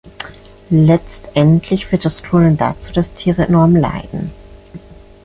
[0.71, 4.31] Letztendlich führt das Klonen dazu, dass Tiere enorm leiden.